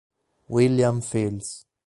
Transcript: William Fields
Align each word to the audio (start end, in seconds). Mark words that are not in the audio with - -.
William 0.47 0.99
Fields 1.05 1.67